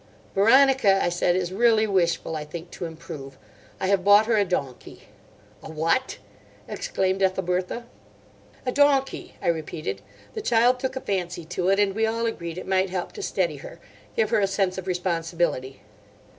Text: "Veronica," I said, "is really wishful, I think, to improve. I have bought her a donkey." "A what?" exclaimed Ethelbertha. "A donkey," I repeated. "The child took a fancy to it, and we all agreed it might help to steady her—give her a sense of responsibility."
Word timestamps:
"Veronica," 0.33 0.99
I 1.03 1.09
said, 1.09 1.35
"is 1.35 1.53
really 1.53 1.85
wishful, 1.85 2.35
I 2.35 2.43
think, 2.43 2.71
to 2.71 2.85
improve. 2.85 3.37
I 3.79 3.85
have 3.85 4.03
bought 4.03 4.25
her 4.25 4.35
a 4.35 4.43
donkey." 4.43 5.03
"A 5.61 5.69
what?" 5.69 6.17
exclaimed 6.67 7.21
Ethelbertha. 7.21 7.85
"A 8.65 8.71
donkey," 8.71 9.35
I 9.43 9.47
repeated. 9.47 10.01
"The 10.33 10.41
child 10.41 10.79
took 10.79 10.95
a 10.95 11.01
fancy 11.01 11.45
to 11.45 11.69
it, 11.69 11.79
and 11.79 11.93
we 11.93 12.07
all 12.07 12.25
agreed 12.25 12.57
it 12.57 12.65
might 12.65 12.89
help 12.89 13.11
to 13.11 13.21
steady 13.21 13.57
her—give 13.57 14.31
her 14.31 14.39
a 14.39 14.47
sense 14.47 14.79
of 14.79 14.87
responsibility." 14.87 15.81